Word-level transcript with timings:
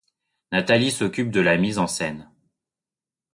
Nathalie 0.51 0.89
s'occupe 0.89 1.29
de 1.29 1.41
la 1.41 1.57
mise 1.57 1.77
en 1.77 1.85
scène. 1.85 2.27